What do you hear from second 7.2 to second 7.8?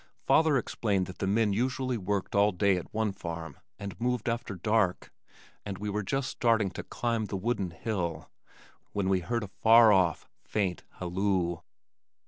the wooden